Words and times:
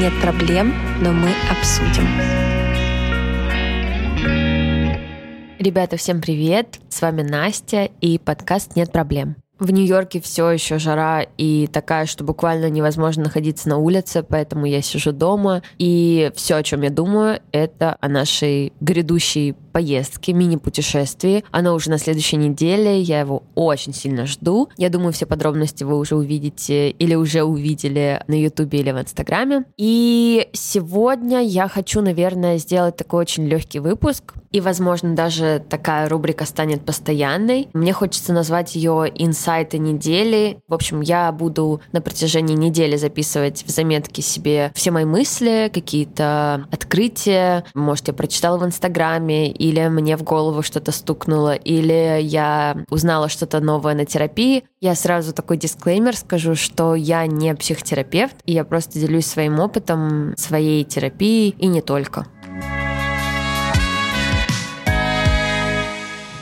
Нет 0.00 0.14
проблем, 0.22 0.72
но 1.02 1.12
мы 1.12 1.28
обсудим. 1.50 2.08
Ребята, 5.58 5.98
всем 5.98 6.22
привет! 6.22 6.78
С 6.88 7.02
вами 7.02 7.20
Настя 7.20 7.90
и 8.00 8.18
подкаст 8.18 8.76
«Нет 8.76 8.92
проблем». 8.92 9.36
В 9.60 9.70
Нью-Йорке 9.70 10.22
все 10.22 10.50
еще 10.50 10.78
жара 10.78 11.26
и 11.36 11.68
такая, 11.70 12.06
что 12.06 12.24
буквально 12.24 12.70
невозможно 12.70 13.24
находиться 13.24 13.68
на 13.68 13.76
улице, 13.76 14.22
поэтому 14.26 14.64
я 14.64 14.80
сижу 14.80 15.12
дома. 15.12 15.62
И 15.76 16.32
все, 16.34 16.54
о 16.54 16.62
чем 16.62 16.80
я 16.80 16.88
думаю, 16.88 17.40
это 17.52 17.98
о 18.00 18.08
нашей 18.08 18.72
грядущей 18.80 19.54
поездке, 19.70 20.32
мини-путешествии. 20.32 21.44
Оно 21.50 21.74
уже 21.74 21.90
на 21.90 21.98
следующей 21.98 22.36
неделе, 22.36 23.00
я 23.00 23.20
его 23.20 23.42
очень 23.54 23.92
сильно 23.92 24.26
жду. 24.26 24.70
Я 24.78 24.88
думаю, 24.88 25.12
все 25.12 25.26
подробности 25.26 25.84
вы 25.84 25.98
уже 25.98 26.16
увидите 26.16 26.90
или 26.90 27.14
уже 27.14 27.42
увидели 27.42 28.22
на 28.28 28.34
Ютубе 28.34 28.80
или 28.80 28.90
в 28.92 28.98
Инстаграме. 28.98 29.64
И 29.76 30.48
сегодня 30.54 31.42
я 31.42 31.68
хочу, 31.68 32.00
наверное, 32.00 32.56
сделать 32.56 32.96
такой 32.96 33.20
очень 33.20 33.46
легкий 33.46 33.78
выпуск. 33.78 34.34
И, 34.52 34.60
возможно, 34.60 35.14
даже 35.14 35.62
такая 35.68 36.08
рубрика 36.08 36.44
станет 36.44 36.84
постоянной. 36.84 37.68
Мне 37.72 37.92
хочется 37.92 38.32
назвать 38.32 38.74
ее 38.74 39.12
«Инсайт 39.14 39.49
сайты 39.50 39.78
недели. 39.78 40.62
В 40.68 40.74
общем, 40.74 41.00
я 41.00 41.32
буду 41.32 41.80
на 41.90 42.00
протяжении 42.00 42.54
недели 42.54 42.96
записывать 42.96 43.64
в 43.64 43.70
заметки 43.70 44.20
себе 44.20 44.70
все 44.76 44.92
мои 44.92 45.04
мысли, 45.04 45.68
какие-то 45.74 46.68
открытия. 46.70 47.64
Может, 47.74 48.06
я 48.06 48.14
прочитала 48.14 48.58
в 48.58 48.64
Инстаграме, 48.64 49.50
или 49.50 49.88
мне 49.88 50.16
в 50.16 50.22
голову 50.22 50.62
что-то 50.62 50.92
стукнуло, 50.92 51.56
или 51.56 52.20
я 52.22 52.76
узнала 52.90 53.28
что-то 53.28 53.58
новое 53.58 53.94
на 53.94 54.04
терапии. 54.04 54.62
Я 54.80 54.94
сразу 54.94 55.32
такой 55.32 55.56
дисклеймер 55.56 56.16
скажу, 56.16 56.54
что 56.54 56.94
я 56.94 57.26
не 57.26 57.52
психотерапевт, 57.56 58.36
и 58.46 58.52
я 58.52 58.62
просто 58.62 59.00
делюсь 59.00 59.26
своим 59.26 59.58
опытом, 59.58 60.32
своей 60.36 60.84
терапии 60.84 61.48
и 61.58 61.66
не 61.66 61.80
только. 61.80 62.24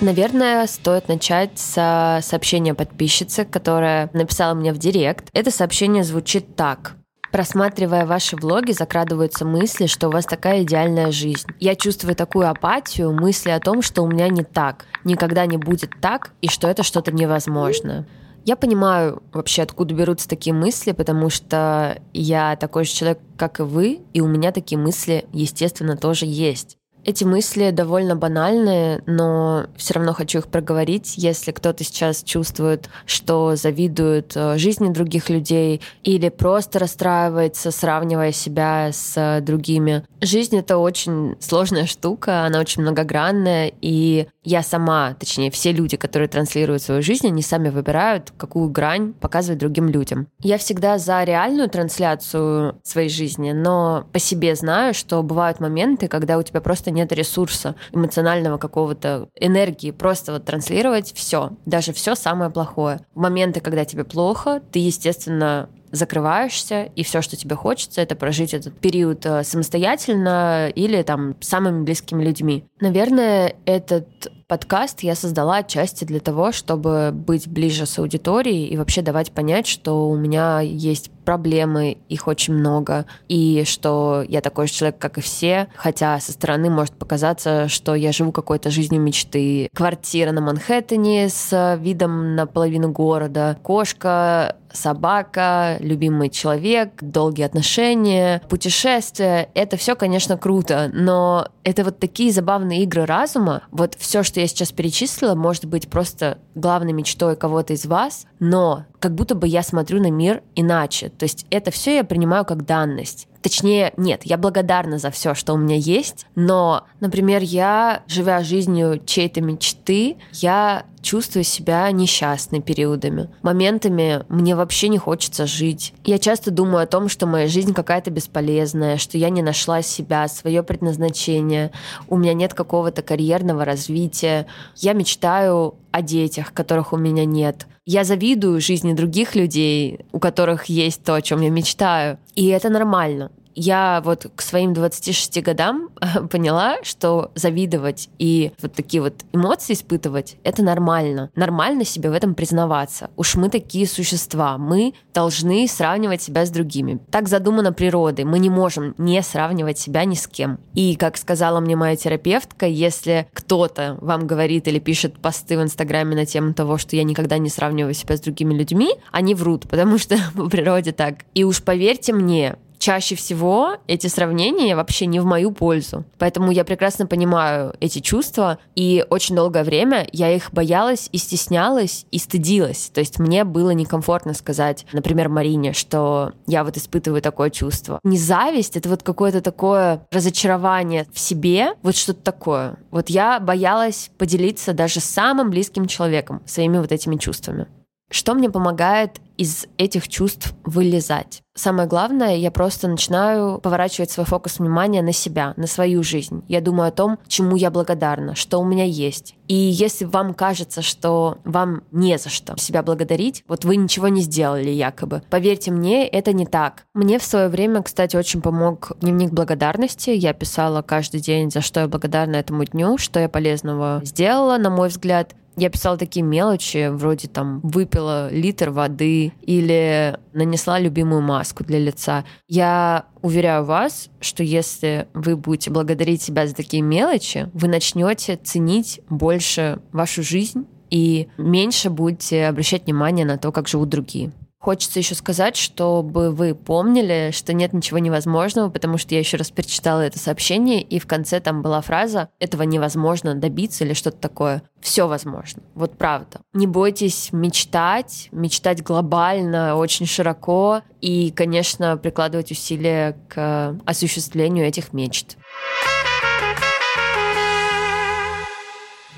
Наверное, 0.00 0.64
стоит 0.68 1.08
начать 1.08 1.58
с 1.58 2.20
сообщения 2.22 2.72
подписчицы, 2.72 3.44
которая 3.44 4.08
написала 4.12 4.54
мне 4.54 4.72
в 4.72 4.78
директ. 4.78 5.28
Это 5.32 5.50
сообщение 5.50 6.04
звучит 6.04 6.54
так. 6.54 6.94
Просматривая 7.32 8.06
ваши 8.06 8.36
влоги, 8.36 8.70
закрадываются 8.70 9.44
мысли, 9.44 9.86
что 9.86 10.06
у 10.06 10.12
вас 10.12 10.24
такая 10.24 10.62
идеальная 10.62 11.10
жизнь. 11.10 11.48
Я 11.58 11.74
чувствую 11.74 12.14
такую 12.14 12.48
апатию, 12.48 13.12
мысли 13.12 13.50
о 13.50 13.58
том, 13.58 13.82
что 13.82 14.02
у 14.02 14.08
меня 14.08 14.28
не 14.28 14.44
так, 14.44 14.86
никогда 15.02 15.44
не 15.46 15.56
будет 15.56 15.90
так, 16.00 16.30
и 16.42 16.48
что 16.48 16.68
это 16.68 16.84
что-то 16.84 17.10
невозможное. 17.10 18.06
Я 18.44 18.54
понимаю 18.54 19.20
вообще, 19.32 19.62
откуда 19.62 19.94
берутся 19.94 20.28
такие 20.28 20.54
мысли, 20.54 20.92
потому 20.92 21.28
что 21.28 22.00
я 22.14 22.54
такой 22.56 22.84
же 22.84 22.92
человек, 22.92 23.18
как 23.36 23.58
и 23.58 23.64
вы, 23.64 24.00
и 24.14 24.20
у 24.20 24.28
меня 24.28 24.52
такие 24.52 24.78
мысли, 24.78 25.26
естественно, 25.32 25.96
тоже 25.96 26.24
есть. 26.24 26.77
Эти 27.04 27.24
мысли 27.24 27.70
довольно 27.70 28.16
банальные, 28.16 29.02
но 29.06 29.66
все 29.76 29.94
равно 29.94 30.12
хочу 30.12 30.38
их 30.38 30.48
проговорить. 30.48 31.14
Если 31.16 31.52
кто-то 31.52 31.84
сейчас 31.84 32.22
чувствует, 32.22 32.90
что 33.06 33.56
завидует 33.56 34.32
э, 34.36 34.58
жизни 34.58 34.88
других 34.92 35.30
людей 35.30 35.80
или 36.04 36.28
просто 36.28 36.78
расстраивается, 36.78 37.70
сравнивая 37.70 38.32
себя 38.32 38.90
с 38.92 39.40
другими. 39.40 40.04
Жизнь— 40.20 40.56
это 40.58 40.78
очень 40.78 41.36
сложная 41.40 41.86
штука, 41.86 42.44
она 42.44 42.60
очень 42.60 42.82
многогранная, 42.82 43.72
и 43.80 44.26
я 44.42 44.62
сама, 44.62 45.14
точнее, 45.14 45.50
все 45.50 45.72
люди, 45.72 45.96
которые 45.96 46.28
транслируют 46.28 46.82
свою 46.82 47.02
жизнь, 47.02 47.26
они 47.26 47.42
сами 47.42 47.68
выбирают, 47.68 48.32
какую 48.36 48.70
грань 48.70 49.12
показывать 49.12 49.58
другим 49.58 49.88
людям. 49.88 50.26
Я 50.40 50.58
всегда 50.58 50.98
за 50.98 51.22
реальную 51.22 51.68
трансляцию 51.68 52.80
своей 52.82 53.10
жизни, 53.10 53.52
но 53.52 54.06
по 54.12 54.18
себе 54.18 54.54
знаю, 54.54 54.94
что 54.94 55.22
бывают 55.22 55.60
моменты, 55.60 56.08
когда 56.08 56.38
у 56.38 56.42
тебя 56.42 56.60
просто 56.60 56.87
нет 56.90 57.12
ресурса 57.12 57.74
эмоционального 57.92 58.58
какого-то 58.58 59.28
энергии 59.34 59.90
просто 59.90 60.32
вот 60.32 60.44
транслировать 60.44 61.12
все, 61.14 61.50
даже 61.66 61.92
все 61.92 62.14
самое 62.14 62.50
плохое. 62.50 63.00
В 63.14 63.20
моменты, 63.20 63.60
когда 63.60 63.84
тебе 63.84 64.04
плохо, 64.04 64.62
ты, 64.72 64.78
естественно, 64.78 65.68
закрываешься, 65.90 66.84
и 66.94 67.02
все, 67.02 67.22
что 67.22 67.36
тебе 67.36 67.56
хочется, 67.56 68.00
это 68.00 68.14
прожить 68.14 68.54
этот 68.54 68.78
период 68.78 69.24
э, 69.24 69.42
самостоятельно 69.42 70.68
или 70.68 71.02
там 71.02 71.36
самыми 71.40 71.82
близкими 71.82 72.22
людьми. 72.22 72.64
Наверное, 72.80 73.54
этот 73.64 74.30
подкаст 74.48 75.00
я 75.00 75.14
создала 75.14 75.58
отчасти 75.58 76.04
для 76.04 76.20
того, 76.20 76.52
чтобы 76.52 77.10
быть 77.12 77.46
ближе 77.46 77.84
с 77.84 77.98
аудиторией 77.98 78.66
и 78.66 78.76
вообще 78.78 79.02
давать 79.02 79.30
понять, 79.30 79.66
что 79.66 80.08
у 80.08 80.16
меня 80.16 80.60
есть 80.60 81.10
проблемы, 81.28 81.98
их 82.08 82.26
очень 82.26 82.54
много, 82.54 83.04
и 83.28 83.64
что 83.66 84.24
я 84.26 84.40
такой 84.40 84.66
же 84.66 84.72
человек, 84.72 84.98
как 84.98 85.18
и 85.18 85.20
все, 85.20 85.68
хотя 85.76 86.18
со 86.20 86.32
стороны 86.32 86.70
может 86.70 86.94
показаться, 86.94 87.68
что 87.68 87.94
я 87.94 88.12
живу 88.12 88.32
какой-то 88.32 88.70
жизнью 88.70 89.02
мечты. 89.02 89.68
Квартира 89.74 90.32
на 90.32 90.40
Манхэттене 90.40 91.28
с 91.28 91.76
видом 91.78 92.34
на 92.34 92.46
половину 92.46 92.90
города, 92.90 93.58
кошка, 93.62 94.56
собака, 94.72 95.76
любимый 95.80 96.30
человек, 96.30 96.92
долгие 97.02 97.42
отношения, 97.42 98.40
путешествия. 98.48 99.50
Это 99.54 99.76
все, 99.76 99.96
конечно, 99.96 100.38
круто, 100.38 100.90
но 100.94 101.48
это 101.68 101.84
вот 101.84 101.98
такие 101.98 102.32
забавные 102.32 102.82
игры 102.84 103.04
разума. 103.04 103.62
Вот 103.70 103.94
все, 103.98 104.22
что 104.22 104.40
я 104.40 104.46
сейчас 104.46 104.72
перечислила, 104.72 105.34
может 105.34 105.66
быть 105.66 105.88
просто 105.88 106.38
главной 106.54 106.92
мечтой 106.92 107.36
кого-то 107.36 107.74
из 107.74 107.84
вас, 107.84 108.26
но 108.40 108.86
как 109.00 109.14
будто 109.14 109.34
бы 109.34 109.46
я 109.46 109.62
смотрю 109.62 110.00
на 110.00 110.10
мир 110.10 110.42
иначе. 110.54 111.10
То 111.10 111.24
есть 111.24 111.46
это 111.50 111.70
все 111.70 111.96
я 111.96 112.04
принимаю 112.04 112.44
как 112.44 112.64
данность. 112.64 113.28
Точнее, 113.42 113.92
нет, 113.96 114.22
я 114.24 114.36
благодарна 114.36 114.98
за 114.98 115.10
все, 115.10 115.34
что 115.34 115.52
у 115.52 115.56
меня 115.56 115.76
есть, 115.76 116.26
но, 116.34 116.86
например, 117.00 117.42
я, 117.42 118.02
живя 118.06 118.42
жизнью 118.42 119.00
чьей-то 119.04 119.40
мечты, 119.40 120.16
я 120.32 120.84
чувствую 121.00 121.44
себя 121.44 121.90
несчастной 121.90 122.60
периодами. 122.60 123.30
Моментами 123.42 124.24
мне 124.28 124.54
вообще 124.54 124.88
не 124.88 124.98
хочется 124.98 125.46
жить. 125.46 125.94
Я 126.04 126.18
часто 126.18 126.50
думаю 126.50 126.82
о 126.82 126.86
том, 126.86 127.08
что 127.08 127.26
моя 127.26 127.48
жизнь 127.48 127.72
какая-то 127.72 128.10
бесполезная, 128.10 128.98
что 128.98 129.16
я 129.16 129.30
не 129.30 129.42
нашла 129.42 129.82
себя, 129.82 130.28
свое 130.28 130.62
предназначение, 130.62 131.70
у 132.08 132.16
меня 132.16 132.34
нет 132.34 132.54
какого-то 132.54 133.02
карьерного 133.02 133.64
развития. 133.64 134.46
Я 134.76 134.92
мечтаю 134.92 135.76
о 135.90 136.02
детях, 136.02 136.52
которых 136.52 136.92
у 136.92 136.96
меня 136.96 137.24
нет. 137.24 137.66
Я 137.86 138.04
завидую 138.04 138.60
жизни 138.60 138.92
других 138.92 139.34
людей, 139.34 140.00
у 140.12 140.18
которых 140.18 140.66
есть 140.66 141.02
то, 141.04 141.14
о 141.14 141.22
чем 141.22 141.40
я 141.40 141.50
мечтаю. 141.50 142.18
И 142.34 142.46
это 142.48 142.68
нормально 142.68 143.30
я 143.58 144.00
вот 144.04 144.30
к 144.34 144.40
своим 144.40 144.72
26 144.72 145.42
годам 145.42 145.90
поняла, 146.30 146.76
что 146.84 147.32
завидовать 147.34 148.08
и 148.18 148.52
вот 148.62 148.72
такие 148.72 149.02
вот 149.02 149.14
эмоции 149.32 149.72
испытывать— 149.72 150.36
это 150.44 150.62
нормально. 150.62 151.30
Нормально 151.34 151.84
себе 151.84 152.10
в 152.10 152.12
этом 152.12 152.34
признаваться. 152.34 153.10
Уж 153.16 153.34
мы 153.34 153.48
такие 153.48 153.86
существа, 153.86 154.58
мы 154.58 154.94
должны 155.12 155.66
сравнивать 155.66 156.22
себя 156.22 156.46
с 156.46 156.50
другими. 156.50 157.00
Так 157.10 157.28
задумано 157.28 157.72
природой. 157.72 158.24
Мы 158.24 158.38
не 158.38 158.48
можем 158.48 158.94
не 158.96 159.20
сравнивать 159.22 159.78
себя 159.78 160.04
ни 160.04 160.14
с 160.14 160.28
кем. 160.28 160.58
И, 160.74 160.94
как 160.94 161.16
сказала 161.16 161.58
мне 161.58 161.74
моя 161.74 161.96
терапевтка, 161.96 162.66
если 162.66 163.28
кто-то 163.32 163.98
вам 164.00 164.26
говорит 164.26 164.68
или 164.68 164.78
пишет 164.78 165.18
посты 165.18 165.58
в 165.58 165.62
Инстаграме 165.62 166.14
на 166.14 166.26
тему 166.26 166.54
того, 166.54 166.78
что 166.78 166.94
я 166.94 167.02
никогда 167.02 167.38
не 167.38 167.48
сравниваю 167.48 167.94
себя 167.94 168.16
с 168.16 168.20
другими 168.20 168.54
людьми, 168.54 168.94
они 169.10 169.34
врут, 169.34 169.62
потому 169.68 169.98
что 169.98 170.16
по 170.36 170.48
природе 170.48 170.92
так. 170.92 171.24
И 171.34 171.42
уж 171.42 171.62
поверьте 171.62 172.12
мне, 172.12 172.56
чаще 172.78 173.14
всего 173.14 173.76
эти 173.86 174.06
сравнения 174.06 174.76
вообще 174.76 175.06
не 175.06 175.20
в 175.20 175.24
мою 175.24 175.50
пользу. 175.52 176.04
Поэтому 176.18 176.50
я 176.50 176.64
прекрасно 176.64 177.06
понимаю 177.06 177.74
эти 177.80 177.98
чувства, 178.00 178.58
и 178.74 179.04
очень 179.10 179.36
долгое 179.36 179.64
время 179.64 180.06
я 180.12 180.34
их 180.34 180.52
боялась 180.52 181.08
и 181.12 181.18
стеснялась, 181.18 182.06
и 182.10 182.18
стыдилась. 182.18 182.90
То 182.92 183.00
есть 183.00 183.18
мне 183.18 183.44
было 183.44 183.70
некомфортно 183.70 184.34
сказать, 184.34 184.86
например, 184.92 185.28
Марине, 185.28 185.72
что 185.72 186.32
я 186.46 186.64
вот 186.64 186.76
испытываю 186.76 187.22
такое 187.22 187.50
чувство. 187.50 188.00
Не 188.04 188.18
зависть, 188.18 188.76
это 188.76 188.88
вот 188.88 189.02
какое-то 189.02 189.40
такое 189.40 190.06
разочарование 190.10 191.06
в 191.12 191.18
себе, 191.18 191.74
вот 191.82 191.96
что-то 191.96 192.22
такое. 192.22 192.76
Вот 192.90 193.10
я 193.10 193.40
боялась 193.40 194.10
поделиться 194.18 194.72
даже 194.72 195.00
самым 195.00 195.50
близким 195.50 195.86
человеком 195.86 196.42
своими 196.46 196.78
вот 196.78 196.92
этими 196.92 197.16
чувствами. 197.16 197.66
Что 198.10 198.34
мне 198.34 198.48
помогает 198.48 199.20
из 199.36 199.66
этих 199.76 200.08
чувств 200.08 200.54
вылезать? 200.64 201.42
Самое 201.54 201.88
главное, 201.88 202.36
я 202.36 202.50
просто 202.50 202.88
начинаю 202.88 203.58
поворачивать 203.58 204.10
свой 204.10 204.24
фокус 204.24 204.58
внимания 204.58 205.02
на 205.02 205.12
себя, 205.12 205.54
на 205.56 205.66
свою 205.66 206.02
жизнь. 206.02 206.42
Я 206.48 206.60
думаю 206.60 206.88
о 206.88 206.92
том, 206.92 207.18
чему 207.26 207.56
я 207.56 207.70
благодарна, 207.70 208.34
что 208.34 208.58
у 208.58 208.64
меня 208.64 208.84
есть. 208.84 209.34
И 209.48 209.54
если 209.54 210.04
вам 210.04 210.34
кажется, 210.34 210.82
что 210.82 211.38
вам 211.44 211.82
не 211.90 212.16
за 212.16 212.28
что 212.28 212.56
себя 212.56 212.82
благодарить, 212.82 213.44
вот 213.48 213.64
вы 213.64 213.76
ничего 213.76 214.08
не 214.08 214.22
сделали 214.22 214.70
якобы, 214.70 215.22
поверьте 215.30 215.70
мне, 215.70 216.06
это 216.06 216.32
не 216.32 216.46
так. 216.46 216.84
Мне 216.94 217.18
в 217.18 217.24
свое 217.24 217.48
время, 217.48 217.82
кстати, 217.82 218.16
очень 218.16 218.40
помог 218.40 218.92
дневник 219.00 219.32
благодарности. 219.32 220.10
Я 220.10 220.32
писала 220.32 220.80
каждый 220.82 221.20
день, 221.20 221.50
за 221.50 221.60
что 221.60 221.80
я 221.80 221.88
благодарна 221.88 222.36
этому 222.36 222.64
дню, 222.64 222.98
что 222.98 223.20
я 223.20 223.28
полезного 223.28 224.00
сделала, 224.04 224.56
на 224.58 224.70
мой 224.70 224.88
взгляд. 224.88 225.34
Я 225.58 225.70
писала 225.70 225.98
такие 225.98 226.24
мелочи, 226.24 226.88
вроде 226.88 227.26
там 227.26 227.58
выпила 227.64 228.30
литр 228.30 228.70
воды 228.70 229.32
или 229.42 230.16
нанесла 230.32 230.78
любимую 230.78 231.20
маску 231.20 231.64
для 231.64 231.80
лица. 231.80 232.24
Я 232.46 233.06
уверяю 233.22 233.64
вас, 233.64 234.08
что 234.20 234.44
если 234.44 235.08
вы 235.14 235.36
будете 235.36 235.72
благодарить 235.72 236.22
себя 236.22 236.46
за 236.46 236.54
такие 236.54 236.80
мелочи, 236.80 237.50
вы 237.54 237.66
начнете 237.66 238.36
ценить 238.36 239.00
больше 239.10 239.80
вашу 239.90 240.22
жизнь 240.22 240.64
и 240.90 241.26
меньше 241.38 241.90
будете 241.90 242.46
обращать 242.46 242.84
внимание 242.84 243.26
на 243.26 243.36
то, 243.36 243.50
как 243.50 243.66
живут 243.66 243.88
другие. 243.88 244.30
Хочется 244.60 244.98
еще 244.98 245.14
сказать, 245.14 245.56
чтобы 245.56 246.32
вы 246.32 246.54
помнили, 246.54 247.30
что 247.32 247.52
нет 247.52 247.72
ничего 247.72 247.98
невозможного, 247.98 248.70
потому 248.70 248.98
что 248.98 249.14
я 249.14 249.20
еще 249.20 249.36
раз 249.36 249.52
перечитала 249.52 250.00
это 250.00 250.18
сообщение, 250.18 250.82
и 250.82 250.98
в 250.98 251.06
конце 251.06 251.38
там 251.38 251.62
была 251.62 251.80
фраза 251.80 252.30
«этого 252.40 252.64
невозможно 252.64 253.36
добиться» 253.36 253.84
или 253.84 253.92
что-то 253.92 254.16
такое. 254.18 254.62
Все 254.80 255.06
возможно. 255.06 255.62
Вот 255.74 255.96
правда. 255.96 256.40
Не 256.54 256.66
бойтесь 256.66 257.28
мечтать, 257.32 258.28
мечтать 258.32 258.82
глобально, 258.82 259.76
очень 259.76 260.06
широко, 260.06 260.82
и, 261.00 261.30
конечно, 261.30 261.96
прикладывать 261.96 262.50
усилия 262.50 263.16
к 263.28 263.78
осуществлению 263.86 264.66
этих 264.66 264.92
мечт. 264.92 265.36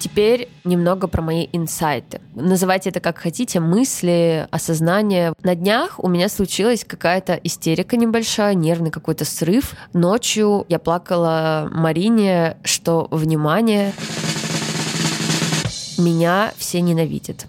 Теперь 0.01 0.49
немного 0.65 1.09
про 1.09 1.21
мои 1.21 1.47
инсайты. 1.53 2.23
Называйте 2.35 2.89
это 2.89 3.01
как 3.01 3.19
хотите, 3.19 3.61
мысли, 3.61 4.49
осознание. 4.51 5.35
На 5.43 5.55
днях 5.55 6.03
у 6.03 6.09
меня 6.09 6.31
случилась 6.31 6.87
какая-то 6.87 7.35
истерика 7.35 7.99
небольшая, 7.99 8.55
нервный 8.55 8.91
какой-то 8.91 9.27
срыв. 9.27 9.75
Ночью 9.93 10.65
я 10.71 10.79
плакала 10.79 11.69
Марине, 11.71 12.57
что, 12.65 13.09
внимание, 13.11 13.93
меня 15.99 16.55
все 16.57 16.81
ненавидят. 16.81 17.47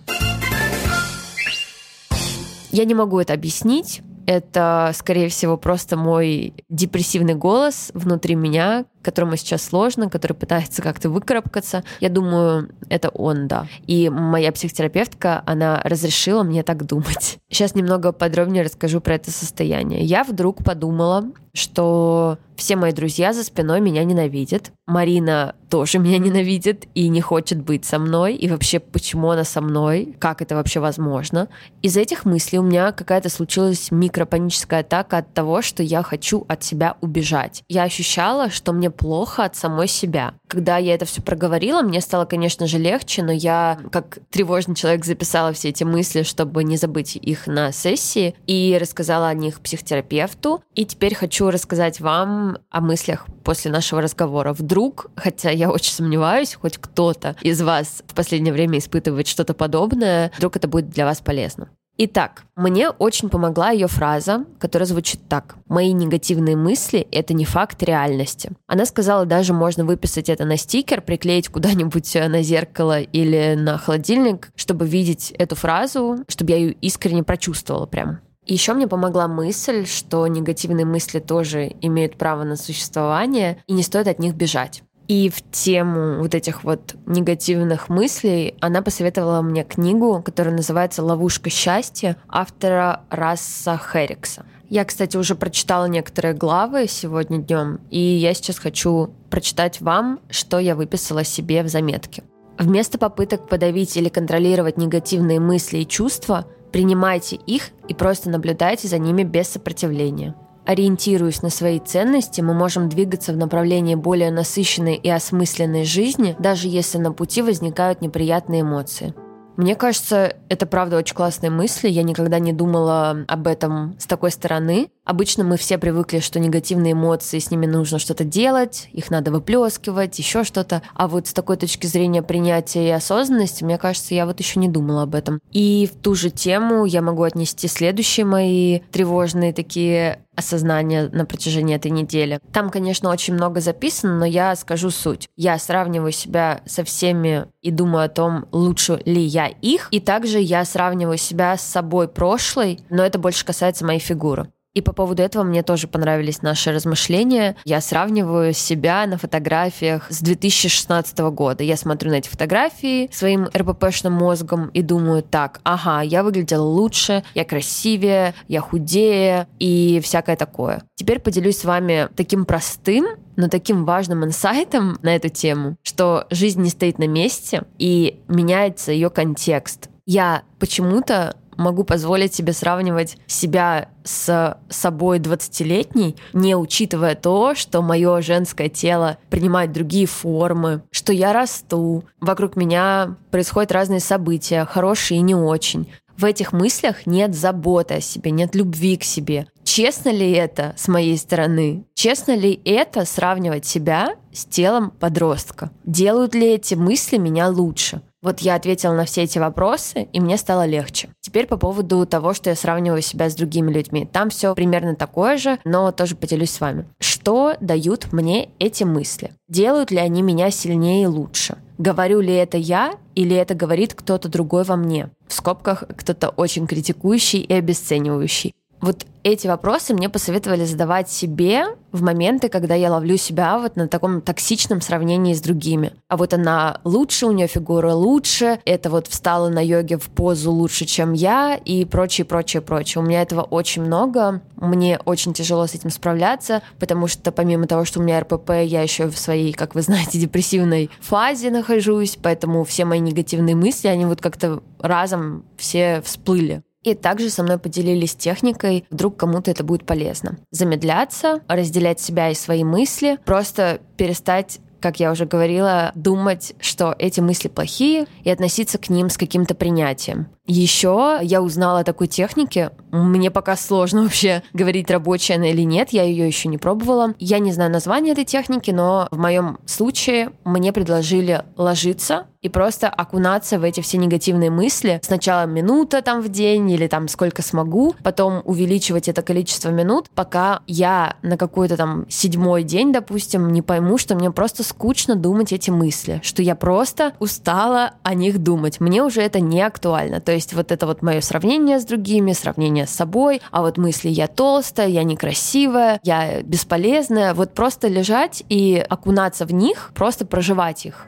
Я 2.69 2.83
не 2.83 2.93
могу 2.93 3.17
это 3.21 3.31
объяснить, 3.31 4.01
это, 4.25 4.91
скорее 4.93 5.29
всего, 5.29 5.57
просто 5.57 5.97
мой 5.97 6.53
депрессивный 6.69 7.35
голос 7.35 7.91
внутри 7.93 8.35
меня, 8.35 8.85
которому 9.01 9.35
сейчас 9.35 9.63
сложно, 9.63 10.09
который 10.09 10.33
пытается 10.33 10.81
как-то 10.81 11.09
выкарабкаться. 11.09 11.83
Я 11.99 12.09
думаю, 12.09 12.69
это 12.89 13.09
он, 13.09 13.47
да. 13.47 13.67
И 13.87 14.09
моя 14.09 14.51
психотерапевтка, 14.51 15.43
она 15.45 15.81
разрешила 15.83 16.43
мне 16.43 16.63
так 16.63 16.85
думать. 16.85 17.37
Сейчас 17.49 17.75
немного 17.75 18.11
подробнее 18.11 18.63
расскажу 18.63 19.01
про 19.01 19.15
это 19.15 19.31
состояние. 19.31 20.03
Я 20.03 20.23
вдруг 20.23 20.63
подумала, 20.63 21.25
что 21.53 22.37
все 22.55 22.75
мои 22.75 22.91
друзья 22.91 23.33
за 23.33 23.43
спиной 23.43 23.81
меня 23.81 24.03
ненавидят. 24.03 24.71
Марина 24.85 25.55
тоже 25.69 25.99
меня 25.99 26.17
ненавидит 26.17 26.85
и 26.93 27.07
не 27.07 27.19
хочет 27.21 27.61
быть 27.61 27.85
со 27.85 27.97
мной. 27.97 28.35
И 28.35 28.47
вообще, 28.47 28.79
почему 28.79 29.31
она 29.31 29.43
со 29.43 29.61
мной? 29.61 30.15
Как 30.19 30.41
это 30.41 30.55
вообще 30.55 30.79
возможно? 30.79 31.47
Из 31.81 31.97
этих 31.97 32.25
мыслей 32.25 32.59
у 32.59 32.63
меня 32.63 32.91
какая-то 32.91 33.29
случилась 33.29 33.89
микропаническая 33.89 34.81
атака 34.81 35.17
от 35.17 35.33
того, 35.33 35.61
что 35.61 35.81
я 35.81 36.03
хочу 36.03 36.45
от 36.47 36.63
себя 36.63 36.97
убежать. 37.01 37.63
Я 37.67 37.83
ощущала, 37.83 38.49
что 38.49 38.73
мне 38.73 38.90
плохо 38.91 39.45
от 39.45 39.55
самой 39.55 39.87
себя. 39.87 40.33
Когда 40.47 40.77
я 40.77 40.93
это 40.93 41.05
все 41.05 41.21
проговорила, 41.21 41.81
мне 41.81 42.01
стало, 42.01 42.25
конечно 42.25 42.67
же, 42.67 42.77
легче, 42.77 43.23
но 43.23 43.31
я, 43.31 43.79
как 43.91 44.19
тревожный 44.29 44.75
человек, 44.75 45.05
записала 45.05 45.53
все 45.53 45.69
эти 45.69 45.83
мысли, 45.83 46.23
чтобы 46.23 46.63
не 46.63 46.77
забыть 46.77 47.15
их 47.15 47.47
на 47.47 47.71
сессии, 47.71 48.35
и 48.47 48.77
рассказала 48.79 49.27
о 49.27 49.33
них 49.33 49.61
психотерапевту. 49.61 50.63
И 50.75 50.85
теперь 50.85 51.15
хочу 51.15 51.49
рассказать 51.49 51.99
вам 51.99 52.57
о 52.69 52.81
мыслях 52.81 53.25
после 53.43 53.71
нашего 53.71 54.01
разговора. 54.01 54.53
Вдруг, 54.53 55.07
хотя 55.15 55.49
я 55.49 55.71
очень 55.71 55.93
сомневаюсь, 55.93 56.55
хоть 56.55 56.77
кто-то 56.77 57.35
из 57.41 57.61
вас 57.61 58.03
в 58.07 58.13
последнее 58.13 58.53
время 58.53 58.79
испытывает 58.79 59.27
что-то 59.27 59.53
подобное, 59.53 60.31
вдруг 60.37 60.55
это 60.55 60.67
будет 60.67 60.89
для 60.89 61.05
вас 61.05 61.19
полезно. 61.19 61.69
Итак, 61.97 62.45
мне 62.55 62.89
очень 62.89 63.29
помогла 63.29 63.69
ее 63.69 63.87
фраза, 63.87 64.45
которая 64.59 64.87
звучит 64.87 65.21
так. 65.27 65.55
«Мои 65.67 65.93
негативные 65.93 66.55
мысли— 66.55 67.07
это 67.11 67.33
не 67.33 67.45
факт 67.45 67.83
реальности». 67.83 68.51
Она 68.65 68.85
сказала, 68.85 69.25
даже 69.25 69.53
можно 69.53 69.85
выписать 69.85 70.29
это 70.29 70.45
на 70.45 70.57
стикер, 70.57 71.01
приклеить 71.01 71.49
куда-нибудь 71.49 72.15
на 72.15 72.41
зеркало 72.41 73.01
или 73.01 73.55
на 73.55 73.77
холодильник, 73.77 74.51
чтобы 74.55 74.87
видеть 74.87 75.31
эту 75.37 75.55
фразу, 75.55 76.23
чтобы 76.27 76.51
я 76.51 76.57
ее 76.57 76.71
искренне 76.71 77.23
прочувствовала 77.23 77.85
прям. 77.85 78.19
Еще 78.47 78.73
мне 78.73 78.87
помогла 78.87 79.27
мысль, 79.27 79.85
что 79.85 80.25
негативные 80.25 80.85
мысли 80.85 81.19
тоже 81.19 81.71
имеют 81.81 82.17
право 82.17 82.43
на 82.43 82.55
существование, 82.55 83.63
и 83.67 83.73
не 83.73 83.83
стоит 83.83 84.07
от 84.07 84.17
них 84.17 84.33
бежать. 84.33 84.81
И 85.07 85.29
в 85.29 85.41
тему 85.51 86.19
вот 86.19 86.35
этих 86.35 86.63
вот 86.63 86.95
негативных 87.05 87.89
мыслей 87.89 88.55
она 88.61 88.81
посоветовала 88.81 89.41
мне 89.41 89.63
книгу, 89.63 90.21
которая 90.21 90.55
называется 90.55 91.03
«Ловушка 91.03 91.49
счастья» 91.49 92.17
автора 92.29 93.01
Расса 93.09 93.77
Херрикса. 93.77 94.45
Я, 94.69 94.85
кстати, 94.85 95.17
уже 95.17 95.35
прочитала 95.35 95.85
некоторые 95.85 96.33
главы 96.33 96.87
сегодня 96.87 97.39
днем, 97.39 97.81
и 97.89 97.99
я 97.99 98.33
сейчас 98.33 98.57
хочу 98.57 99.13
прочитать 99.29 99.81
вам, 99.81 100.21
что 100.29 100.59
я 100.59 100.75
выписала 100.75 101.25
себе 101.25 101.61
в 101.63 101.67
заметке. 101.67 102.23
Вместо 102.57 102.97
попыток 102.97 103.49
подавить 103.49 103.97
или 103.97 104.07
контролировать 104.07 104.77
негативные 104.77 105.41
мысли 105.41 105.79
и 105.79 105.87
чувства, 105.87 106.47
принимайте 106.71 107.35
их 107.35 107.71
и 107.89 107.93
просто 107.93 108.29
наблюдайте 108.29 108.87
за 108.87 108.97
ними 108.97 109.23
без 109.23 109.49
сопротивления. 109.49 110.35
Ориентируясь 110.65 111.41
на 111.41 111.49
свои 111.49 111.79
ценности, 111.79 112.41
мы 112.41 112.53
можем 112.53 112.87
двигаться 112.87 113.33
в 113.33 113.37
направлении 113.37 113.95
более 113.95 114.31
насыщенной 114.31 114.95
и 114.95 115.09
осмысленной 115.09 115.85
жизни, 115.85 116.35
даже 116.39 116.67
если 116.67 116.97
на 116.99 117.11
пути 117.11 117.41
возникают 117.41 118.01
неприятные 118.01 118.61
эмоции. 118.61 119.13
Мне 119.57 119.75
кажется, 119.75 120.37
это 120.49 120.65
правда 120.65 120.97
очень 120.97 121.15
классные 121.15 121.49
мысли. 121.49 121.89
Я 121.89 122.03
никогда 122.03 122.39
не 122.39 122.53
думала 122.53 123.25
об 123.27 123.47
этом 123.47 123.95
с 123.99 124.05
такой 124.05 124.31
стороны. 124.31 124.89
Обычно 125.03 125.43
мы 125.43 125.57
все 125.57 125.79
привыкли, 125.79 126.19
что 126.19 126.39
негативные 126.39 126.93
эмоции, 126.93 127.39
с 127.39 127.49
ними 127.49 127.65
нужно 127.65 127.97
что-то 127.97 128.23
делать, 128.23 128.87
их 128.93 129.09
надо 129.09 129.31
выплескивать, 129.31 130.19
еще 130.19 130.43
что-то. 130.43 130.83
А 130.93 131.07
вот 131.07 131.27
с 131.27 131.33
такой 131.33 131.57
точки 131.57 131.87
зрения 131.87 132.21
принятия 132.21 132.87
и 132.87 132.91
осознанности, 132.91 133.63
мне 133.63 133.79
кажется, 133.79 134.13
я 134.13 134.27
вот 134.27 134.39
еще 134.39 134.59
не 134.59 134.69
думала 134.69 135.03
об 135.03 135.15
этом. 135.15 135.39
И 135.51 135.89
в 135.91 135.99
ту 136.01 136.13
же 136.13 136.29
тему 136.29 136.85
я 136.85 137.01
могу 137.01 137.23
отнести 137.23 137.67
следующие 137.67 138.27
мои 138.27 138.81
тревожные 138.91 139.53
такие 139.53 140.23
осознания 140.35 141.09
на 141.11 141.25
протяжении 141.25 141.75
этой 141.75 141.91
недели. 141.91 142.39
Там, 142.53 142.69
конечно, 142.69 143.09
очень 143.09 143.33
много 143.33 143.59
записано, 143.59 144.17
но 144.17 144.25
я 144.25 144.55
скажу 144.55 144.91
суть. 144.91 145.27
Я 145.35 145.57
сравниваю 145.57 146.11
себя 146.11 146.61
со 146.65 146.83
всеми 146.83 147.47
и 147.61 147.71
думаю 147.71 148.05
о 148.05 148.09
том, 148.09 148.45
лучше 148.51 149.01
ли 149.05 149.21
я 149.21 149.47
их. 149.47 149.87
И 149.91 149.99
также 149.99 150.39
я 150.39 150.63
сравниваю 150.63 151.17
себя 151.17 151.57
с 151.57 151.63
собой 151.63 152.07
прошлой, 152.07 152.79
но 152.89 153.03
это 153.03 153.19
больше 153.19 153.45
касается 153.45 153.85
моей 153.85 153.99
фигуры. 153.99 154.47
И 154.73 154.81
по 154.81 154.93
поводу 154.93 155.21
этого 155.21 155.43
мне 155.43 155.63
тоже 155.63 155.87
понравились 155.87 156.41
наши 156.41 156.71
размышления. 156.71 157.57
Я 157.65 157.81
сравниваю 157.81 158.53
себя 158.53 159.05
на 159.05 159.17
фотографиях 159.17 160.09
с 160.09 160.21
2016 160.21 161.17
года. 161.31 161.63
Я 161.63 161.75
смотрю 161.75 162.11
на 162.11 162.15
эти 162.15 162.29
фотографии 162.29 163.09
своим 163.11 163.49
РППшным 163.53 164.13
мозгом 164.13 164.69
и 164.69 164.81
думаю, 164.81 165.23
так, 165.23 165.59
ага, 165.63 166.01
я 166.01 166.23
выглядела 166.23 166.63
лучше, 166.63 167.23
я 167.33 167.43
красивее, 167.43 168.33
я 168.47 168.61
худее 168.61 169.47
и 169.59 169.99
всякое 170.01 170.37
такое. 170.37 170.83
Теперь 170.95 171.19
поделюсь 171.19 171.57
с 171.57 171.65
вами 171.65 172.07
таким 172.15 172.45
простым, 172.45 173.05
но 173.35 173.49
таким 173.49 173.83
важным 173.83 174.23
инсайтом 174.23 174.97
на 175.01 175.15
эту 175.15 175.27
тему, 175.27 175.75
что 175.83 176.27
жизнь 176.29 176.61
не 176.61 176.69
стоит 176.69 176.97
на 176.97 177.07
месте 177.07 177.63
и 177.77 178.21
меняется 178.29 178.93
ее 178.93 179.09
контекст. 179.09 179.89
Я 180.05 180.43
почему-то 180.59 181.35
могу 181.61 181.83
позволить 181.83 182.33
себе 182.33 182.53
сравнивать 182.53 183.17
себя 183.27 183.89
с 184.03 184.57
собой 184.69 185.19
20-летней, 185.19 186.15
не 186.33 186.55
учитывая 186.55 187.15
то, 187.15 187.55
что 187.55 187.81
мое 187.81 188.21
женское 188.21 188.69
тело 188.69 189.17
принимает 189.29 189.71
другие 189.71 190.07
формы, 190.07 190.83
что 190.91 191.13
я 191.13 191.33
расту, 191.33 192.03
вокруг 192.19 192.55
меня 192.55 193.15
происходят 193.29 193.71
разные 193.71 193.99
события, 193.99 194.65
хорошие 194.65 195.19
и 195.19 195.23
не 195.23 195.35
очень. 195.35 195.87
В 196.17 196.25
этих 196.25 196.53
мыслях 196.53 197.07
нет 197.07 197.35
заботы 197.35 197.95
о 197.95 198.01
себе, 198.01 198.31
нет 198.31 198.53
любви 198.53 198.97
к 198.97 199.03
себе. 199.03 199.47
Честно 199.63 200.09
ли 200.09 200.31
это 200.31 200.73
с 200.77 200.87
моей 200.87 201.17
стороны? 201.17 201.85
Честно 201.93 202.35
ли 202.35 202.59
это 202.65 203.05
сравнивать 203.05 203.65
себя 203.65 204.15
с 204.33 204.45
телом 204.45 204.91
подростка? 204.91 205.71
Делают 205.85 206.35
ли 206.35 206.47
эти 206.53 206.75
мысли 206.75 207.17
меня 207.17 207.47
лучше? 207.47 208.01
Вот 208.21 208.39
я 208.39 208.55
ответила 208.55 208.93
на 208.93 209.05
все 209.05 209.23
эти 209.23 209.39
вопросы, 209.39 210.07
и 210.13 210.19
мне 210.19 210.37
стало 210.37 210.67
легче. 210.67 211.09
Теперь 211.21 211.47
по 211.47 211.57
поводу 211.57 212.05
того, 212.05 212.35
что 212.35 212.51
я 212.51 212.55
сравниваю 212.55 213.01
себя 213.01 213.29
с 213.29 213.35
другими 213.35 213.71
людьми. 213.71 214.07
Там 214.11 214.29
все 214.29 214.53
примерно 214.53 214.95
такое 214.95 215.37
же, 215.37 215.59
но 215.65 215.91
тоже 215.91 216.15
поделюсь 216.15 216.51
с 216.51 216.61
вами. 216.61 216.85
Что 216.99 217.55
дают 217.59 218.13
мне 218.13 218.49
эти 218.59 218.83
мысли? 218.83 219.31
Делают 219.49 219.89
ли 219.89 219.97
они 219.97 220.21
меня 220.21 220.51
сильнее 220.51 221.03
и 221.03 221.07
лучше? 221.07 221.57
Говорю 221.79 222.21
ли 222.21 222.33
это 222.33 222.57
я, 222.57 222.93
или 223.15 223.35
это 223.35 223.55
говорит 223.55 223.95
кто-то 223.95 224.29
другой 224.29 224.65
во 224.65 224.75
мне? 224.75 225.09
В 225.27 225.33
скобках 225.33 225.83
кто-то 225.97 226.29
очень 226.29 226.67
критикующий 226.67 227.39
и 227.39 227.53
обесценивающий. 227.53 228.53
Вот 228.81 229.05
эти 229.23 229.45
вопросы 229.45 229.93
мне 229.93 230.09
посоветовали 230.09 230.65
задавать 230.65 231.09
себе 231.09 231.65
в 231.91 232.01
моменты, 232.01 232.49
когда 232.49 232.73
я 232.73 232.89
ловлю 232.91 233.15
себя 233.15 233.59
вот 233.59 233.75
на 233.75 233.87
таком 233.87 234.21
токсичном 234.21 234.81
сравнении 234.81 235.35
с 235.35 235.41
другими. 235.41 235.93
А 236.07 236.17
вот 236.17 236.33
она 236.33 236.79
лучше, 236.83 237.27
у 237.27 237.31
нее 237.31 237.47
фигура 237.47 237.93
лучше, 237.93 238.59
это 238.65 238.89
вот 238.89 239.05
встала 239.05 239.49
на 239.49 239.63
йоге 239.63 239.97
в 239.97 240.09
позу 240.09 240.51
лучше, 240.51 240.85
чем 240.85 241.13
я 241.13 241.55
и 241.55 241.85
прочее, 241.85 242.25
прочее, 242.25 242.63
прочее. 242.63 243.03
У 243.03 243.05
меня 243.05 243.21
этого 243.21 243.41
очень 243.41 243.83
много, 243.83 244.41
мне 244.55 244.99
очень 245.05 245.33
тяжело 245.33 245.67
с 245.67 245.75
этим 245.75 245.91
справляться, 245.91 246.63
потому 246.79 247.05
что 247.05 247.31
помимо 247.31 247.67
того, 247.67 247.85
что 247.85 247.99
у 247.99 248.03
меня 248.03 248.19
РПП, 248.21 248.49
я 248.63 248.81
еще 248.81 249.07
в 249.07 249.17
своей, 249.19 249.53
как 249.53 249.75
вы 249.75 249.83
знаете, 249.83 250.17
депрессивной 250.19 250.89
фазе 251.01 251.51
нахожусь, 251.51 252.17
поэтому 252.19 252.63
все 252.63 252.85
мои 252.85 252.99
негативные 252.99 253.55
мысли, 253.55 253.89
они 253.89 254.05
вот 254.05 254.21
как-то 254.21 254.63
разом 254.79 255.45
все 255.57 256.01
всплыли. 256.01 256.63
И 256.83 256.95
также 256.95 257.29
со 257.29 257.43
мной 257.43 257.59
поделились 257.59 258.15
техникой, 258.15 258.85
вдруг 258.89 259.17
кому-то 259.17 259.51
это 259.51 259.63
будет 259.63 259.85
полезно. 259.85 260.37
Замедляться, 260.49 261.41
разделять 261.47 261.99
себя 261.99 262.29
и 262.29 262.35
свои 262.35 262.63
мысли, 262.63 263.19
просто 263.25 263.81
перестать 263.97 264.59
как 264.81 264.99
я 264.99 265.11
уже 265.11 265.25
говорила, 265.25 265.91
думать, 265.95 266.53
что 266.59 266.95
эти 266.97 267.21
мысли 267.21 267.47
плохие, 267.47 268.07
и 268.23 268.29
относиться 268.29 268.77
к 268.77 268.89
ним 268.89 269.09
с 269.09 269.17
каким-то 269.17 269.53
принятием. 269.55 270.27
Еще 270.51 271.19
я 271.21 271.41
узнала 271.41 271.79
о 271.79 271.83
такой 271.85 272.07
технике. 272.07 272.71
Мне 272.91 273.31
пока 273.31 273.55
сложно 273.55 274.03
вообще 274.03 274.43
говорить, 274.51 274.91
рабочая 274.91 275.35
она 275.35 275.49
или 275.49 275.61
нет. 275.61 275.89
Я 275.91 276.03
ее 276.03 276.27
еще 276.27 276.49
не 276.49 276.57
пробовала. 276.57 277.13
Я 277.19 277.39
не 277.39 277.53
знаю 277.53 277.71
название 277.71 278.11
этой 278.11 278.25
техники, 278.25 278.71
но 278.71 279.07
в 279.11 279.17
моем 279.17 279.59
случае 279.65 280.31
мне 280.43 280.73
предложили 280.73 281.45
ложиться 281.55 282.25
и 282.41 282.49
просто 282.49 282.89
окунаться 282.89 283.59
в 283.59 283.63
эти 283.63 283.81
все 283.81 283.97
негативные 283.97 284.49
мысли. 284.49 284.99
Сначала 285.03 285.45
минута 285.45 286.01
там 286.01 286.21
в 286.21 286.29
день 286.29 286.69
или 286.71 286.87
там 286.87 287.07
сколько 287.07 287.41
смогу, 287.41 287.95
потом 288.03 288.41
увеличивать 288.45 289.07
это 289.07 289.21
количество 289.21 289.69
минут, 289.69 290.09
пока 290.15 290.61
я 290.65 291.17
на 291.21 291.37
какой-то 291.37 291.77
там 291.77 292.05
седьмой 292.09 292.63
день, 292.63 292.91
допустим, 292.91 293.51
не 293.51 293.61
пойму, 293.61 293.97
что 293.97 294.15
мне 294.15 294.31
просто 294.31 294.63
скучно 294.63 295.15
думать 295.15 295.53
эти 295.53 295.69
мысли, 295.69 296.19
что 296.23 296.41
я 296.41 296.55
просто 296.55 297.13
устала 297.19 297.91
о 298.01 298.15
них 298.15 298.39
думать. 298.39 298.79
Мне 298.79 299.03
уже 299.03 299.21
это 299.21 299.39
не 299.39 299.61
актуально. 299.61 300.19
То 300.19 300.31
есть 300.31 300.40
вот 300.53 300.71
это 300.71 300.85
вот 300.85 301.01
мое 301.01 301.21
сравнение 301.21 301.79
с 301.79 301.85
другими, 301.85 302.33
сравнение 302.33 302.87
с 302.87 302.91
собой, 302.91 303.41
а 303.51 303.61
вот 303.61 303.77
мысли 303.77 304.09
«я 304.09 304.27
толстая», 304.27 304.87
«я 304.87 305.03
некрасивая», 305.03 305.99
«я 306.03 306.41
бесполезная», 306.41 307.33
вот 307.33 307.53
просто 307.53 307.87
лежать 307.87 308.43
и 308.49 308.83
окунаться 308.89 309.45
в 309.45 309.53
них, 309.53 309.91
просто 309.95 310.25
проживать 310.25 310.85
их. 310.85 311.05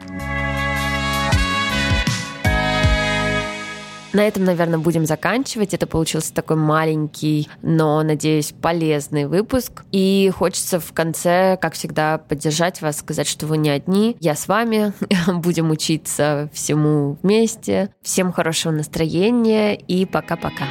На 4.13 4.27
этом, 4.27 4.45
наверное, 4.45 4.77
будем 4.79 5.05
заканчивать. 5.05 5.73
Это 5.73 5.87
получился 5.87 6.33
такой 6.33 6.55
маленький, 6.55 7.49
но, 7.61 8.01
надеюсь, 8.03 8.53
полезный 8.61 9.25
выпуск. 9.25 9.83
И 9.91 10.31
хочется 10.35 10.79
в 10.79 10.93
конце, 10.93 11.57
как 11.59 11.73
всегда, 11.73 12.19
поддержать 12.19 12.81
вас, 12.81 12.99
сказать, 12.99 13.27
что 13.27 13.47
вы 13.47 13.57
не 13.57 13.71
одни. 13.71 14.15
Я 14.19 14.35
с 14.35 14.47
вами. 14.47 14.93
Будем 15.27 15.71
учиться 15.71 16.49
всему 16.53 17.17
вместе. 17.23 17.89
Всем 18.03 18.31
хорошего 18.31 18.71
настроения 18.71 19.75
и 19.75 20.05
пока-пока. 20.05 20.65